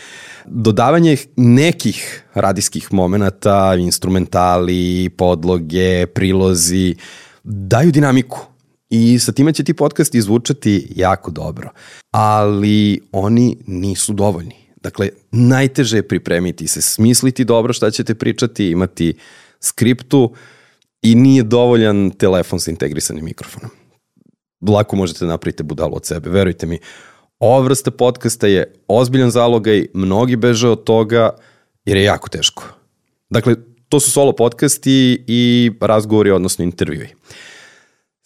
Dodavanje 0.46 1.18
nekih 1.36 2.24
radijskih 2.34 2.94
momenta, 2.94 3.76
instrumentali, 3.80 5.10
podloge, 5.18 6.06
prilozi, 6.06 6.96
daju 7.44 7.92
dinamiku. 7.92 8.40
I 8.90 9.20
sa 9.20 9.32
time 9.32 9.54
će 9.54 9.64
ti 9.64 9.74
podcasti 9.74 10.22
zvučati 10.22 10.88
jako 10.96 11.32
dobro. 11.32 11.70
Ali 12.12 13.00
oni 13.12 13.58
nisu 13.68 14.14
dovoljni. 14.14 14.56
Dakle, 14.84 15.10
najteže 15.32 15.98
je 15.98 16.08
pripremiti 16.08 16.68
se, 16.68 16.82
smisliti 16.82 17.46
dobro 17.46 17.74
šta 17.74 17.92
ćete 17.92 18.16
pričati, 18.16 18.70
imati 18.70 19.14
skriptu 19.60 20.34
i 21.02 21.16
nije 21.16 21.44
dovoljan 21.44 22.12
telefon 22.12 22.60
sa 22.60 22.72
integrisanim 22.72 23.26
mikrofonom. 23.26 23.83
Lako 24.67 24.96
možete 24.96 25.25
da 25.25 25.32
napraviti 25.32 25.63
budalu 25.63 25.96
od 25.96 26.05
sebe, 26.05 26.29
verujte 26.29 26.65
mi. 26.65 26.79
Ova 27.39 27.60
vrsta 27.60 27.91
podcasta 27.91 28.48
je 28.48 28.74
ozbiljan 28.88 29.32
zalogaj, 29.32 29.86
mnogi 29.93 30.36
beže 30.36 30.70
od 30.70 30.84
toga 30.84 31.29
jer 31.86 31.98
je 31.98 32.03
jako 32.03 32.29
teško. 32.29 32.63
Dakle, 33.29 33.55
to 33.89 34.00
su 34.00 34.12
solo 34.12 34.36
podcasti 34.36 35.24
i 35.27 35.72
razgovori, 35.82 36.32
odnosno 36.32 36.63
intervjui. 36.63 37.08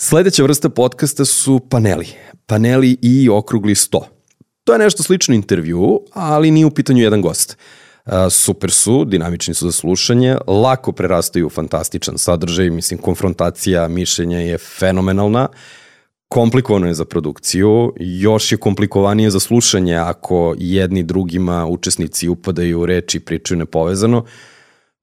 Sledeća 0.02 0.44
vrsta 0.44 0.70
podcasta 0.70 1.26
su 1.26 1.60
paneli. 1.70 2.08
Paneli 2.46 2.98
i 3.02 3.30
okrugli 3.30 3.76
sto. 3.76 4.08
To 4.64 4.74
je 4.74 4.80
nešto 4.80 5.04
slično 5.04 5.36
intervju, 5.36 6.02
ali 6.14 6.52
nije 6.52 6.66
u 6.66 6.72
pitanju 6.72 7.04
jedan 7.04 7.22
gost. 7.22 7.58
Super 8.30 8.72
su, 8.72 9.06
dinamični 9.06 9.54
su 9.54 9.66
za 9.66 9.72
slušanje, 9.72 10.38
lako 10.48 10.92
prerastaju 10.92 11.48
u 11.48 11.50
fantastičan 11.50 12.18
sadržaj, 12.18 12.70
mislim, 12.70 13.00
konfrontacija 13.00 13.88
mišljenja 13.88 14.40
je 14.40 14.58
fenomenalna, 14.58 15.48
komplikovano 16.28 16.88
je 16.88 16.94
za 16.94 17.06
produkciju, 17.06 17.94
još 18.00 18.52
je 18.52 18.58
komplikovanije 18.58 19.32
za 19.32 19.40
slušanje 19.40 19.96
ako 19.96 20.56
jedni 20.58 21.04
drugima 21.04 21.66
učesnici 21.66 22.30
upadaju 22.30 22.80
u 22.80 22.86
reči 22.86 23.18
i 23.18 23.22
pričaju 23.22 23.58
nepovezano. 23.58 24.26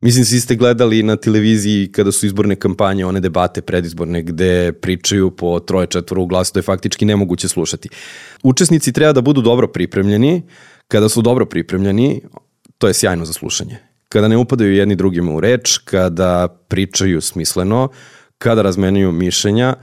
Mislim, 0.00 0.24
svi 0.24 0.40
ste 0.40 0.54
gledali 0.54 1.02
na 1.02 1.16
televiziji 1.16 1.92
kada 1.92 2.12
su 2.12 2.26
izborne 2.26 2.56
kampanje, 2.56 3.06
one 3.06 3.20
debate 3.20 3.62
predizborne 3.62 4.22
gde 4.22 4.72
pričaju 4.72 5.30
po 5.30 5.60
troje 5.60 5.86
četvoro 5.86 6.22
u 6.22 6.26
glasu, 6.26 6.52
to 6.52 6.58
je 6.58 6.62
faktički 6.62 7.04
nemoguće 7.04 7.48
slušati. 7.48 7.88
Učesnici 8.42 8.92
treba 8.92 9.12
da 9.12 9.20
budu 9.20 9.40
dobro 9.40 9.68
pripremljeni, 9.68 10.42
kada 10.88 11.08
su 11.08 11.22
dobro 11.22 11.46
pripremljeni, 11.46 12.20
to 12.78 12.88
je 12.88 12.94
sjajno 12.94 13.24
za 13.24 13.32
slušanje. 13.32 13.78
Kada 14.08 14.28
ne 14.28 14.36
upadaju 14.36 14.74
jedni 14.74 14.96
drugima 14.96 15.32
u 15.32 15.40
reč, 15.40 15.78
kada 15.78 16.48
pričaju 16.68 17.20
smisleno, 17.20 17.88
kada 18.38 18.62
razmenjuju 18.62 19.12
mišljenja, 19.12 19.74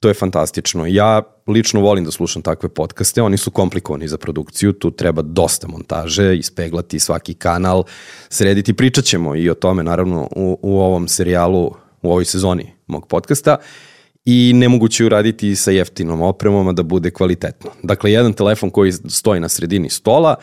to 0.00 0.08
je 0.08 0.14
fantastično. 0.14 0.86
Ja 0.86 1.22
lično 1.46 1.80
volim 1.80 2.04
da 2.04 2.10
slušam 2.10 2.42
takve 2.42 2.68
podcaste, 2.68 3.22
oni 3.22 3.36
su 3.36 3.50
komplikovani 3.50 4.08
za 4.08 4.18
produkciju, 4.18 4.72
tu 4.72 4.90
treba 4.90 5.22
dosta 5.22 5.68
montaže, 5.68 6.36
ispeglati 6.36 6.98
svaki 6.98 7.34
kanal, 7.34 7.84
srediti, 8.28 8.74
pričat 8.74 9.04
ćemo 9.04 9.36
i 9.36 9.50
o 9.50 9.54
tome 9.54 9.82
naravno 9.82 10.28
u, 10.36 10.58
u 10.62 10.80
ovom 10.80 11.08
serijalu, 11.08 11.74
u 12.02 12.10
ovoj 12.10 12.24
sezoni 12.24 12.72
mog 12.86 13.08
podcasta 13.08 13.56
i 14.24 14.52
nemoguće 14.54 15.04
uraditi 15.04 15.56
sa 15.56 15.70
jeftinom 15.70 16.22
opremom, 16.22 16.74
da 16.74 16.82
bude 16.82 17.10
kvalitetno. 17.10 17.70
Dakle, 17.82 18.12
jedan 18.12 18.32
telefon 18.32 18.70
koji 18.70 18.92
stoji 18.92 19.40
na 19.40 19.48
sredini 19.48 19.90
stola, 19.90 20.34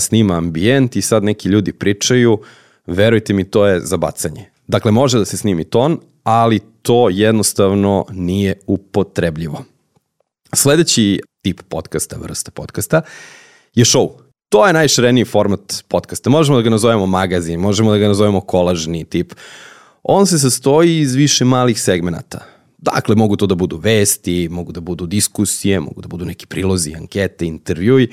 snima 0.00 0.34
ambijent 0.34 0.96
i 0.96 1.02
sad 1.02 1.24
neki 1.24 1.48
ljudi 1.48 1.72
pričaju, 1.72 2.40
verujte 2.86 3.32
mi, 3.32 3.44
to 3.44 3.66
je 3.66 3.80
za 3.80 3.96
bacanje. 3.96 4.50
Dakle, 4.66 4.90
može 4.90 5.18
da 5.18 5.24
se 5.24 5.36
snimi 5.36 5.64
ton, 5.64 6.00
ali 6.22 6.60
to 6.82 7.08
jednostavno 7.08 8.04
nije 8.12 8.60
upotrebljivo. 8.66 9.64
Sledeći 10.54 11.20
tip 11.42 11.62
podcasta, 11.68 12.16
vrsta 12.16 12.50
podcasta, 12.50 13.02
je 13.74 13.84
show. 13.84 14.10
To 14.48 14.66
je 14.66 14.72
najšireniji 14.72 15.24
format 15.24 15.84
podcasta. 15.88 16.30
Možemo 16.30 16.58
da 16.58 16.62
ga 16.62 16.70
nazovemo 16.70 17.06
magazin, 17.06 17.60
možemo 17.60 17.90
da 17.90 17.98
ga 17.98 18.08
nazovemo 18.08 18.40
kolažni 18.40 19.04
tip. 19.04 19.34
On 20.02 20.26
se 20.26 20.38
sastoji 20.38 20.98
iz 20.98 21.14
više 21.14 21.44
malih 21.44 21.80
segmenata. 21.80 22.44
Dakle, 22.78 23.14
mogu 23.14 23.36
to 23.36 23.46
da 23.46 23.54
budu 23.54 23.76
vesti, 23.76 24.48
mogu 24.50 24.72
da 24.72 24.80
budu 24.80 25.06
diskusije, 25.06 25.80
mogu 25.80 26.00
da 26.00 26.08
budu 26.08 26.24
neki 26.24 26.46
prilozi, 26.46 26.94
ankete, 26.94 27.46
intervjui 27.46 28.08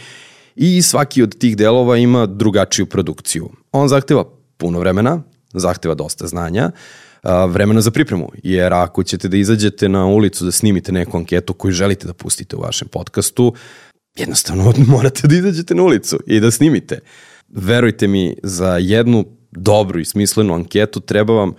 i 0.55 0.81
svaki 0.81 1.23
od 1.23 1.37
tih 1.37 1.57
delova 1.57 1.97
ima 1.97 2.25
drugačiju 2.25 2.85
produkciju. 2.85 3.49
On 3.71 3.87
zahteva 3.87 4.25
puno 4.57 4.79
vremena, 4.79 5.21
zahteva 5.53 5.95
dosta 5.95 6.27
znanja, 6.27 6.71
vremena 7.23 7.81
za 7.81 7.91
pripremu, 7.91 8.31
jer 8.43 8.73
ako 8.73 9.03
ćete 9.03 9.27
da 9.27 9.37
izađete 9.37 9.89
na 9.89 10.05
ulicu 10.05 10.45
da 10.45 10.51
snimite 10.51 10.91
neku 10.91 11.17
anketu 11.17 11.53
koju 11.53 11.71
želite 11.71 12.07
da 12.07 12.13
pustite 12.13 12.55
u 12.55 12.61
vašem 12.61 12.87
podcastu, 12.87 13.53
jednostavno 14.15 14.73
morate 14.95 15.27
da 15.27 15.35
izađete 15.35 15.75
na 15.75 15.83
ulicu 15.83 16.19
i 16.27 16.39
da 16.39 16.51
snimite. 16.51 16.99
Verujte 17.47 18.07
mi, 18.07 18.35
za 18.43 18.77
jednu 18.77 19.25
dobru 19.51 19.99
i 19.99 20.05
smislenu 20.05 20.53
anketu 20.53 20.99
treba 20.99 21.33
vam 21.33 21.53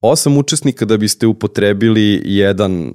osam 0.00 0.38
učesnika 0.38 0.84
da 0.84 0.96
biste 0.96 1.26
upotrebili 1.26 2.22
jedan 2.24 2.92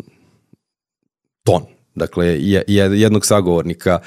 ton, 1.44 1.62
dakle 1.96 2.38
jednog 2.78 3.26
sagovornika 3.26 4.00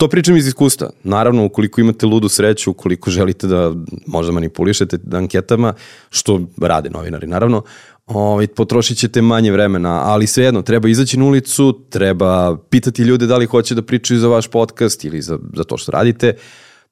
To 0.00 0.08
pričam 0.08 0.36
iz 0.36 0.46
iskustva. 0.46 0.90
Naravno, 1.04 1.44
ukoliko 1.44 1.80
imate 1.80 2.06
ludu 2.06 2.28
sreću, 2.28 2.70
ukoliko 2.70 3.10
želite 3.10 3.46
da 3.46 3.72
možda 4.06 4.32
manipulišete 4.32 4.98
anketama, 5.12 5.74
što 6.10 6.40
rade 6.60 6.90
novinari, 6.90 7.26
naravno, 7.26 7.62
ovaj, 8.06 8.46
potrošit 8.46 8.98
ćete 8.98 9.22
manje 9.22 9.52
vremena, 9.52 10.00
ali 10.04 10.26
svejedno, 10.26 10.62
treba 10.62 10.88
izaći 10.88 11.18
na 11.18 11.24
ulicu, 11.24 11.80
treba 11.90 12.56
pitati 12.56 13.02
ljude 13.02 13.26
da 13.26 13.36
li 13.36 13.46
hoće 13.46 13.74
da 13.74 13.82
pričaju 13.82 14.20
za 14.20 14.28
vaš 14.28 14.48
podcast 14.48 15.04
ili 15.04 15.22
za, 15.22 15.38
za 15.56 15.64
to 15.64 15.76
što 15.76 15.92
radite, 15.92 16.34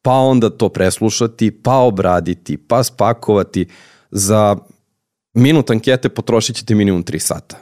pa 0.03 0.13
onda 0.13 0.51
to 0.51 0.69
preslušati, 0.69 1.51
pa 1.51 1.77
obraditi, 1.77 2.57
pa 2.57 2.83
spakovati. 2.83 3.67
Za 4.11 4.57
minut 5.35 5.71
ankete 5.71 6.09
potrošit 6.09 6.57
ćete 6.57 6.75
minimum 6.75 7.05
3 7.05 7.19
sata. 7.19 7.57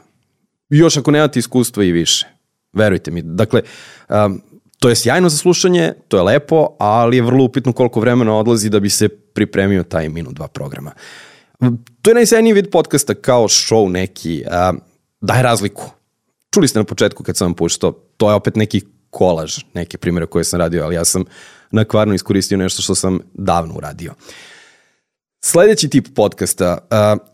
Još 0.69 0.97
ako 0.97 1.11
nemate 1.11 1.39
iskustva 1.39 1.85
i 1.85 1.93
više. 1.93 2.27
Verujte 2.73 3.11
mi. 3.11 3.23
Dakle, 3.23 3.63
um, 4.09 4.41
To 4.79 4.89
je 4.89 4.97
sjajno 4.97 5.29
za 5.29 5.37
slušanje, 5.37 5.93
to 6.09 6.17
je 6.17 6.23
lepo, 6.23 6.77
ali 6.79 7.17
je 7.17 7.23
vrlo 7.23 7.45
upitno 7.45 7.73
koliko 7.73 8.01
vremena 8.01 8.37
odlazi 8.37 8.71
da 8.71 8.81
bi 8.81 8.91
se 8.91 9.09
pripremio 9.09 9.83
taj 9.83 10.09
minut 10.09 10.35
dva 10.35 10.49
programa. 10.49 10.93
To 12.03 12.11
je 12.11 12.15
najsjajniji 12.15 12.53
vid 12.53 12.71
podcasta 12.71 13.15
kao 13.15 13.49
show 13.49 13.89
neki, 13.89 14.45
a, 14.51 14.73
daje 15.21 15.43
razliku. 15.43 15.91
Čuli 16.55 16.69
ste 16.69 16.79
na 16.79 16.85
početku 16.85 17.23
kad 17.23 17.37
sam 17.37 17.47
vam 17.47 17.55
puštao, 17.55 17.93
to 18.17 18.31
je 18.31 18.35
opet 18.35 18.57
neki 18.57 18.81
kolaž, 19.11 19.59
neke 19.75 19.99
primere 19.99 20.27
koje 20.27 20.45
sam 20.45 20.61
radio, 20.61 20.85
ali 20.85 20.95
ja 20.95 21.05
sam 21.05 21.25
na 21.71 21.85
kvarno 21.85 22.15
iskoristio 22.15 22.59
nešto 22.59 22.83
što 22.83 22.95
sam 22.95 23.19
davno 23.35 23.75
uradio. 23.75 24.15
Sledeći 25.45 25.89
tip 25.89 26.07
podcasta, 26.15 26.79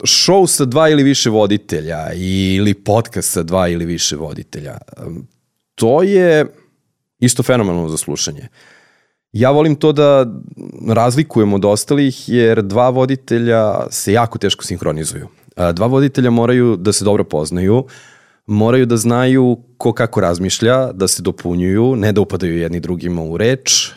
show 0.00 0.46
sa 0.46 0.64
dva 0.64 0.88
ili 0.88 1.02
više 1.02 1.30
voditelja 1.30 2.12
ili 2.14 2.74
podcast 2.74 3.32
sa 3.32 3.42
dva 3.42 3.68
ili 3.68 3.84
više 3.84 4.16
voditelja. 4.16 4.78
To 5.74 6.02
je 6.02 6.46
isto 7.22 7.42
fenomenalno 7.42 7.88
za 7.88 7.96
slušanje. 7.96 8.48
Ja 9.32 9.50
volim 9.50 9.76
to 9.76 9.92
da 9.92 10.26
razlikujem 10.88 11.52
od 11.52 11.64
ostalih 11.64 12.28
jer 12.28 12.62
dva 12.62 12.90
voditelja 12.90 13.90
se 13.90 14.12
jako 14.12 14.38
teško 14.38 14.64
sinhronizuju. 14.64 15.28
Dva 15.74 15.86
voditelja 15.86 16.30
moraju 16.30 16.76
da 16.76 16.92
se 16.92 17.04
dobro 17.04 17.24
poznaju, 17.24 17.84
moraju 18.46 18.86
da 18.86 18.96
znaju 18.96 19.56
ko 19.78 19.92
kako 19.92 20.20
razmišlja, 20.20 20.92
da 20.92 21.08
se 21.08 21.22
dopunjuju, 21.22 21.96
ne 21.96 22.12
da 22.12 22.20
upadaju 22.20 22.58
jedni 22.58 22.80
drugima 22.80 23.22
u 23.22 23.36
reč, 23.36 23.92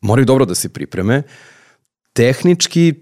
moraju 0.00 0.26
dobro 0.26 0.44
da 0.44 0.54
se 0.54 0.68
pripreme. 0.68 1.22
Tehnički 2.12 2.94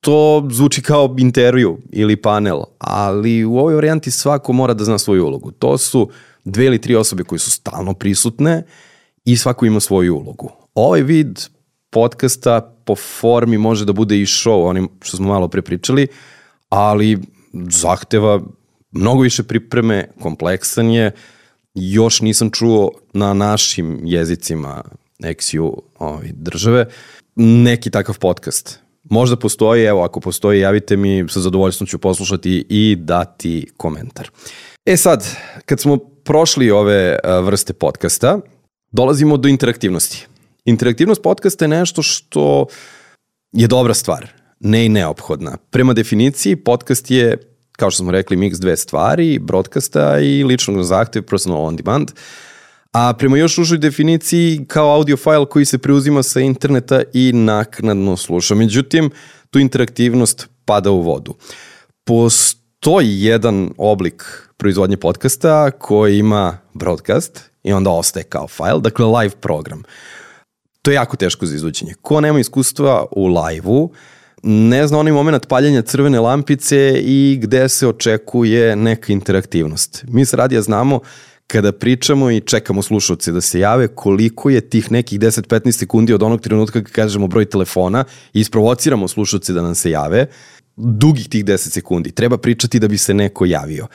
to 0.00 0.48
zvuči 0.50 0.82
kao 0.82 1.14
intervju 1.18 1.78
ili 1.92 2.16
panel, 2.16 2.62
ali 2.78 3.44
u 3.44 3.58
ovoj 3.58 3.74
varijanti 3.74 4.10
svako 4.10 4.52
mora 4.52 4.74
da 4.74 4.84
zna 4.84 4.98
svoju 4.98 5.26
ulogu. 5.26 5.50
To 5.50 5.78
su 5.78 6.10
dve 6.50 6.66
ili 6.66 6.80
tri 6.80 6.96
osobe 6.96 7.24
koje 7.24 7.38
su 7.38 7.50
stalno 7.50 7.94
prisutne 7.94 8.62
i 9.24 9.36
svako 9.36 9.66
ima 9.66 9.80
svoju 9.80 10.16
ulogu. 10.16 10.52
Ovaj 10.74 11.02
vid 11.02 11.40
podcasta 11.90 12.74
po 12.84 12.94
formi 12.96 13.58
može 13.58 13.84
da 13.84 13.92
bude 13.92 14.20
i 14.20 14.26
show, 14.26 14.68
onim 14.68 14.88
što 15.02 15.16
smo 15.16 15.28
malo 15.28 15.48
prepričali, 15.48 16.06
ali 16.68 17.18
zahteva 17.52 18.40
mnogo 18.90 19.22
više 19.22 19.42
pripreme, 19.42 20.08
kompleksan 20.20 20.90
je, 20.90 21.12
još 21.74 22.20
nisam 22.20 22.50
čuo 22.50 22.90
na 23.12 23.34
našim 23.34 24.00
jezicima 24.04 24.82
XU 25.18 25.72
ovaj, 25.98 26.30
države 26.32 26.86
neki 27.36 27.90
takav 27.90 28.18
podcast. 28.18 28.78
Možda 29.04 29.36
postoji, 29.36 29.84
evo 29.84 30.02
ako 30.02 30.20
postoji 30.20 30.60
javite 30.60 30.96
mi, 30.96 31.24
sa 31.28 31.40
zadovoljstvom 31.40 31.86
ću 31.86 31.98
poslušati 31.98 32.66
i 32.68 32.96
dati 32.98 33.66
komentar. 33.76 34.30
E 34.86 34.96
sad, 34.96 35.26
kad 35.64 35.80
smo 35.80 35.98
prošli 36.24 36.70
ove 36.70 37.18
vrste 37.42 37.72
podcasta, 37.72 38.40
dolazimo 38.90 39.36
do 39.36 39.48
interaktivnosti. 39.48 40.26
Interaktivnost 40.64 41.22
podcasta 41.22 41.64
je 41.64 41.68
nešto 41.68 42.02
što 42.02 42.66
je 43.52 43.66
dobra 43.66 43.94
stvar, 43.94 44.28
ne 44.60 44.86
i 44.86 44.88
neophodna. 44.88 45.56
Prema 45.70 45.92
definiciji, 45.92 46.56
podcast 46.56 47.10
je, 47.10 47.36
kao 47.72 47.90
što 47.90 48.02
smo 48.02 48.10
rekli, 48.10 48.36
miks 48.36 48.58
dve 48.58 48.76
stvari, 48.76 49.38
broadcasta 49.38 50.18
i 50.18 50.44
ličnog 50.44 50.82
zahteva, 50.82 51.26
personal 51.26 51.64
on 51.64 51.76
demand, 51.76 52.10
a 52.92 53.12
prema 53.12 53.36
još 53.36 53.58
užoj 53.58 53.78
definiciji 53.78 54.64
kao 54.68 54.94
audio 54.94 55.16
file 55.16 55.46
koji 55.46 55.64
se 55.64 55.78
preuzima 55.78 56.22
sa 56.22 56.40
interneta 56.40 57.02
i 57.12 57.32
naknadno 57.32 58.16
sluša. 58.16 58.54
Međutim, 58.54 59.10
tu 59.50 59.58
interaktivnost 59.58 60.48
pada 60.64 60.90
u 60.90 61.00
vodu. 61.00 61.34
Postoji 62.04 63.22
jedan 63.22 63.70
oblik 63.78 64.49
proizvodnje 64.60 64.96
podcasta 64.96 65.70
koji 65.70 66.18
ima 66.18 66.58
broadcast 66.74 67.50
i 67.62 67.72
onda 67.72 67.90
ostaje 67.90 68.24
kao 68.24 68.48
file, 68.48 68.80
dakle 68.80 69.06
live 69.06 69.34
program. 69.40 69.82
To 70.82 70.90
je 70.90 70.94
jako 70.94 71.16
teško 71.16 71.46
za 71.46 71.54
izvođenje. 71.54 71.94
Ko 72.02 72.20
nema 72.20 72.40
iskustva 72.40 73.06
u 73.10 73.26
live-u, 73.26 73.92
ne 74.42 74.86
zna 74.86 74.98
onaj 74.98 75.12
moment 75.12 75.46
paljenja 75.48 75.82
crvene 75.82 76.20
lampice 76.20 77.00
i 77.04 77.38
gde 77.42 77.68
se 77.68 77.88
očekuje 77.88 78.76
neka 78.76 79.12
interaktivnost. 79.12 80.04
Mi 80.08 80.24
s 80.24 80.34
radija 80.34 80.62
znamo 80.62 81.00
kada 81.46 81.72
pričamo 81.72 82.30
i 82.30 82.40
čekamo 82.40 82.82
slušalce 82.82 83.32
da 83.32 83.40
se 83.40 83.60
jave, 83.60 83.88
koliko 83.88 84.50
je 84.50 84.60
tih 84.60 84.92
nekih 84.92 85.20
10-15 85.20 85.72
sekundi 85.72 86.12
od 86.12 86.22
onog 86.22 86.40
trenutka 86.40 86.82
kada 86.82 86.92
kažemo 86.92 87.26
broj 87.26 87.44
telefona 87.44 88.04
i 88.32 88.40
isprovociramo 88.40 89.08
slušalce 89.08 89.52
da 89.52 89.62
nam 89.62 89.74
se 89.74 89.90
jave, 89.90 90.26
dugih 90.76 91.28
tih 91.28 91.44
10 91.44 91.56
sekundi. 91.56 92.12
Treba 92.12 92.38
pričati 92.38 92.78
da 92.78 92.88
bi 92.88 92.98
se 92.98 93.14
neko 93.14 93.44
javio. 93.44 93.86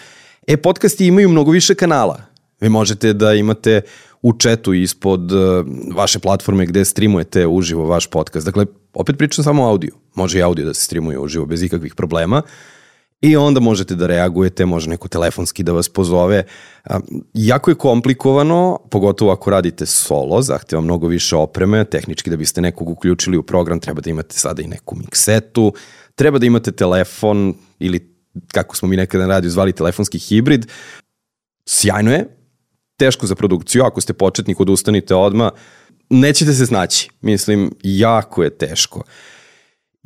E, 0.48 0.58
podcasti 0.58 1.08
imaju 1.08 1.30
mnogo 1.30 1.52
više 1.52 1.76
kanala. 1.76 2.22
Vi 2.62 2.70
možete 2.70 3.14
da 3.14 3.34
imate 3.34 3.82
u 4.22 4.34
četu 4.38 4.74
ispod 4.74 5.32
uh, 5.32 5.66
vaše 5.96 6.20
platforme 6.20 6.66
gde 6.66 6.86
streamujete 6.86 7.48
uživo 7.48 7.86
vaš 7.86 8.08
podcast. 8.08 8.46
Dakle, 8.46 8.66
opet 8.94 9.18
pričam 9.18 9.44
samo 9.44 9.64
o 9.64 9.70
audio. 9.70 9.92
Može 10.16 10.40
i 10.40 10.42
audio 10.42 10.66
da 10.66 10.74
se 10.74 10.82
streamuje 10.82 11.20
uživo 11.20 11.46
bez 11.46 11.64
ikakvih 11.64 11.96
problema. 11.96 12.42
I 13.22 13.36
onda 13.36 13.60
možete 13.60 13.96
da 13.96 14.08
reagujete, 14.08 14.66
može 14.66 14.90
neko 14.90 15.08
telefonski 15.08 15.64
da 15.64 15.72
vas 15.72 15.90
pozove. 15.90 16.44
Jako 17.34 17.72
je 17.72 17.76
komplikovano, 17.76 18.80
pogotovo 18.92 19.32
ako 19.32 19.50
radite 19.50 19.86
solo, 19.86 20.42
zahteva 20.42 20.82
mnogo 20.82 21.08
više 21.08 21.36
opreme, 21.36 21.86
tehnički 21.86 22.30
da 22.30 22.38
biste 22.38 22.62
nekog 22.62 22.90
uključili 22.90 23.38
u 23.38 23.44
program 23.44 23.80
treba 23.80 24.02
da 24.02 24.10
imate 24.10 24.36
sada 24.36 24.62
i 24.62 24.68
neku 24.68 24.96
miksetu, 24.96 25.74
treba 26.16 26.40
da 26.40 26.46
imate 26.46 26.72
telefon 26.72 27.54
ili 27.80 28.15
kako 28.52 28.76
smo 28.76 28.88
mi 28.88 28.98
nekada 28.98 29.28
na 29.28 29.34
radiju 29.34 29.52
zvali 29.52 29.74
telefonski 29.74 30.20
hibrid. 30.20 30.68
Sjajno 31.70 32.12
je, 32.12 32.38
teško 32.98 33.28
za 33.28 33.36
produkciju, 33.36 33.84
ako 33.84 34.02
ste 34.02 34.14
početnik, 34.14 34.60
odustanite 34.60 35.16
odma, 35.16 35.52
nećete 36.10 36.54
se 36.54 36.66
znaći. 36.66 37.10
Mislim, 37.22 37.72
jako 37.84 38.44
je 38.44 38.58
teško. 38.58 39.04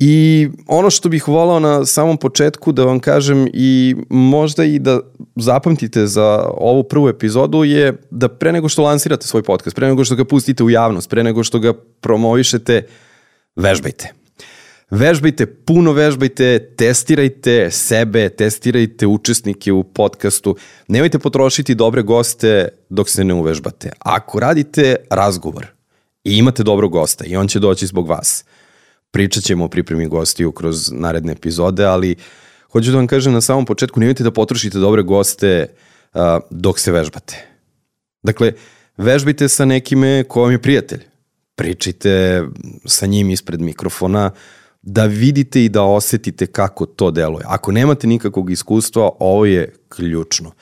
I 0.02 0.48
ono 0.66 0.90
što 0.90 1.08
bih 1.08 1.28
volao 1.28 1.60
na 1.60 1.86
samom 1.86 2.16
početku 2.16 2.72
da 2.72 2.84
vam 2.84 3.00
kažem 3.00 3.48
i 3.52 3.96
možda 4.08 4.64
i 4.64 4.78
da 4.78 5.00
zapamtite 5.36 6.06
za 6.06 6.48
ovu 6.56 6.82
prvu 6.82 7.08
epizodu 7.08 7.64
je 7.64 7.96
da 8.10 8.28
pre 8.28 8.52
nego 8.52 8.68
što 8.68 8.82
lansirate 8.82 9.26
svoj 9.26 9.42
podcast, 9.42 9.76
pre 9.76 9.88
nego 9.88 10.04
što 10.04 10.14
ga 10.14 10.24
pustite 10.24 10.64
u 10.64 10.70
javnost, 10.70 11.10
pre 11.10 11.22
nego 11.22 11.44
što 11.44 11.58
ga 11.58 11.72
promovišete, 12.00 12.86
vežbajte. 13.56 14.19
Vežbajte, 14.90 15.46
puno 15.46 15.92
vežbajte, 15.94 16.58
testirajte 16.74 17.68
sebe, 17.70 18.24
testirajte 18.28 19.06
učesnike 19.06 19.72
u 19.72 19.84
podcastu. 19.84 20.56
Nemojte 20.88 21.18
potrošiti 21.18 21.74
dobre 21.74 22.02
goste 22.02 22.68
dok 22.90 23.10
se 23.10 23.24
ne 23.24 23.34
uvežbate. 23.34 23.92
Ako 23.98 24.40
radite 24.40 24.96
razgovor 25.10 25.66
i 26.24 26.38
imate 26.38 26.62
dobrog 26.62 26.92
gosta 26.92 27.24
i 27.24 27.36
on 27.36 27.48
će 27.48 27.58
doći 27.58 27.86
zbog 27.86 28.08
vas, 28.08 28.44
pričat 29.10 29.44
ćemo 29.44 29.64
o 29.64 29.68
pripremi 29.68 30.08
gostiju 30.08 30.52
kroz 30.52 30.90
naredne 30.92 31.32
epizode, 31.32 31.84
ali 31.84 32.16
hoću 32.72 32.90
da 32.90 32.96
vam 32.96 33.06
kažem 33.06 33.32
na 33.32 33.40
samom 33.40 33.66
početku, 33.66 34.00
nemojte 34.00 34.24
da 34.24 34.30
potrošite 34.30 34.78
dobre 34.78 35.02
goste 35.02 35.66
uh, 36.14 36.20
dok 36.50 36.78
se 36.78 36.92
vežbate. 36.92 37.46
Dakle, 38.22 38.52
vežbajte 38.96 39.48
sa 39.48 39.64
nekime 39.64 40.24
ko 40.28 40.42
vam 40.42 40.52
je 40.52 40.62
prijatelj. 40.62 41.06
Pričajte 41.54 42.42
sa 42.86 43.06
njim 43.06 43.30
ispred 43.30 43.60
mikrofona, 43.60 44.30
da 44.82 45.04
vidite 45.06 45.64
i 45.64 45.68
da 45.68 45.82
osetite 45.82 46.46
kako 46.46 46.86
to 46.86 47.10
deluje. 47.10 47.44
Ako 47.46 47.72
nemate 47.72 48.06
nikakvog 48.06 48.50
iskustva, 48.50 49.10
ovo 49.18 49.46
je 49.46 49.74
ključno. 49.88 50.52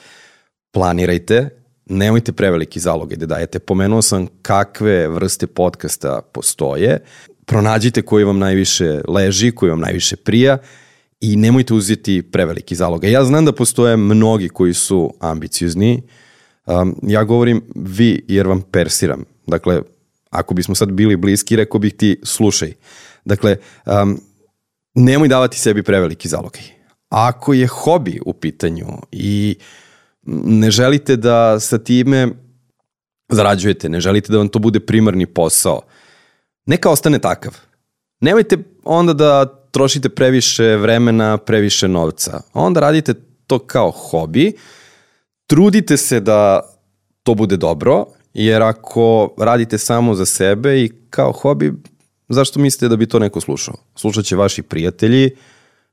Planirajte, 0.70 1.50
nemojte 1.87 2.32
preveliki 2.32 2.80
zaloge 2.80 3.16
da 3.16 3.26
dajete. 3.26 3.58
Pomenuo 3.58 4.02
sam 4.02 4.26
kakve 4.42 5.08
vrste 5.08 5.46
podcasta 5.46 6.20
postoje. 6.32 6.98
Pronađite 7.46 8.02
koji 8.02 8.25
vam 8.25 8.38
najviše 8.38 9.00
leži, 9.08 9.50
koji 9.50 9.70
vam 9.70 9.80
najviše 9.80 10.16
prija 10.16 10.58
i 11.20 11.37
nemojte 11.37 11.75
uzeti 11.75 12.22
preveliki 12.22 12.75
zaloga. 12.75 13.08
Ja 13.08 13.25
znam 13.25 13.44
da 13.44 13.52
postoje 13.52 13.96
mnogi 13.96 14.48
koji 14.48 14.74
su 14.74 15.14
ambiciozni. 15.20 16.02
Um, 16.66 16.96
ja 17.02 17.24
govorim 17.24 17.62
vi 17.74 18.24
jer 18.28 18.46
vam 18.46 18.62
persiram. 18.62 19.24
Dakle, 19.46 19.83
ako 20.31 20.54
bismo 20.54 20.74
sad 20.74 20.92
bili 20.92 21.16
bliski, 21.16 21.57
rekao 21.57 21.78
bih 21.78 21.94
ti 21.94 22.20
slušaj. 22.22 22.72
Dakle, 23.29 23.57
um, 23.87 24.21
nemoj 24.95 25.29
davati 25.29 25.59
sebi 25.59 25.83
preveliki 25.83 26.29
zalogaj. 26.29 26.62
Ako 27.09 27.53
je 27.55 27.67
hobi 27.67 28.21
u 28.27 28.33
pitanju 28.33 28.87
i 29.12 29.57
ne 30.45 30.71
želite 30.71 31.17
da 31.17 31.61
sa 31.61 31.79
time 31.79 32.29
zarađujete, 33.29 33.88
ne 33.88 34.01
želite 34.01 34.33
da 34.33 34.38
vam 34.38 34.49
to 34.49 34.59
bude 34.59 34.81
primarni 34.81 35.27
posao, 35.27 35.81
neka 36.67 36.91
ostane 36.91 37.19
takav. 37.19 37.57
Nemojte 38.21 38.59
onda 38.85 39.12
da 39.12 39.45
trošite 39.71 40.09
previše 40.09 40.77
vremena, 40.77 41.37
previše 41.37 41.88
novca. 41.88 42.41
Onda 42.55 42.81
radite 42.81 43.14
to 43.47 43.59
kao 43.59 43.91
hobi, 43.91 44.53
trudite 45.47 45.97
se 45.97 46.21
da 46.21 46.61
to 47.23 47.35
bude 47.35 47.57
dobro, 47.57 48.07
jer 48.35 48.62
ako 48.62 49.35
radite 49.38 49.79
samo 49.79 50.14
za 50.14 50.27
sebe 50.27 50.81
i 50.81 50.93
kao 51.11 51.33
hobi, 51.33 51.73
zašto 52.29 52.61
mislite 52.61 52.88
da 52.88 52.97
bi 52.97 53.07
to 53.07 53.19
neko 53.19 53.41
slušao? 53.41 53.75
Slušat 53.97 54.25
će 54.25 54.37
vaši 54.37 54.62
prijatelji 54.62 55.31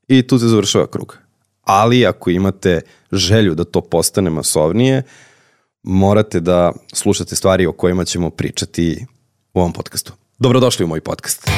i 0.07 0.27
tu 0.27 0.39
se 0.39 0.47
završava 0.47 0.87
krug. 0.87 1.17
Ali 1.61 2.05
ako 2.05 2.29
imate 2.29 2.81
želju 3.11 3.55
da 3.55 3.63
to 3.63 3.81
postane 3.81 4.29
masovnije, 4.29 5.03
morate 5.83 6.39
da 6.39 6.71
slušate 6.93 7.35
stvari 7.35 7.65
o 7.65 7.71
kojima 7.71 8.05
ćemo 8.05 8.29
pričati 8.29 9.05
u 9.53 9.59
ovom 9.59 9.73
podcastu. 9.73 10.13
Dobrodošli 10.39 10.85
u 10.85 10.87
moj 10.87 11.01
podcast. 11.01 11.49